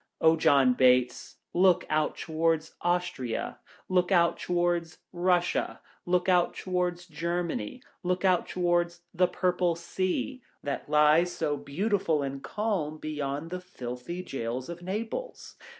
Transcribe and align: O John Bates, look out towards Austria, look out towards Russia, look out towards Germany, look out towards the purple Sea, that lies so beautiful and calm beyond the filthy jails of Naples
O 0.19 0.35
John 0.35 0.73
Bates, 0.73 1.35
look 1.53 1.85
out 1.87 2.17
towards 2.17 2.73
Austria, 2.81 3.59
look 3.87 4.11
out 4.11 4.39
towards 4.39 4.97
Russia, 5.13 5.79
look 6.07 6.27
out 6.27 6.55
towards 6.55 7.05
Germany, 7.05 7.83
look 8.01 8.25
out 8.25 8.47
towards 8.47 9.01
the 9.13 9.27
purple 9.27 9.75
Sea, 9.75 10.41
that 10.63 10.89
lies 10.89 11.31
so 11.31 11.55
beautiful 11.55 12.23
and 12.23 12.41
calm 12.43 12.97
beyond 12.97 13.51
the 13.51 13.59
filthy 13.61 14.23
jails 14.23 14.69
of 14.69 14.81
Naples 14.81 15.55